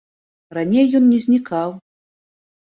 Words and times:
Раней 0.57 0.87
ён 0.99 1.05
не 1.09 1.19
знікаў. 1.27 1.69